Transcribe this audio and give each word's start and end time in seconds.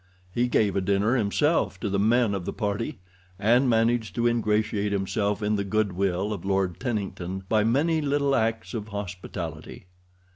He 0.33 0.47
gave 0.47 0.75
a 0.75 0.81
dinner 0.81 1.15
himself 1.15 1.79
to 1.81 1.87
the 1.87 1.99
men 1.99 2.33
of 2.33 2.43
the 2.45 2.53
party, 2.53 2.97
and 3.37 3.69
managed 3.69 4.15
to 4.15 4.25
ingratiate 4.25 4.91
himself 4.91 5.43
in 5.43 5.57
the 5.57 5.63
good 5.63 5.91
will 5.93 6.33
of 6.33 6.43
Lord 6.43 6.79
Tennington 6.79 7.43
by 7.47 7.63
many 7.63 8.01
little 8.01 8.33
acts 8.35 8.73
of 8.73 8.87
hospitality. 8.87 9.85